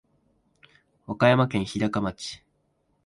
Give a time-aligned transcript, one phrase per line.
[1.05, 2.43] 和歌山県日高町